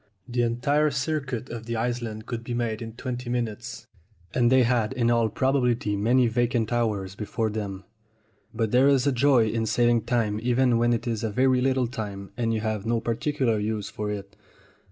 [0.27, 3.85] The entire circuit of the island could be made in twenty minutes,
[4.33, 7.83] and they had in all probability many vacant hours before them.
[8.51, 11.85] But there is a joy in saving time even when it is a very little
[11.85, 14.35] time and you have no particular use for it.